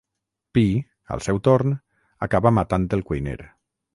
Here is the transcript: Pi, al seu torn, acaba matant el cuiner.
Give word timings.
Pi, 0.57 0.61
al 1.15 1.21
seu 1.25 1.41
torn, 1.49 1.77
acaba 2.29 2.55
matant 2.61 2.91
el 3.01 3.07
cuiner. 3.11 3.39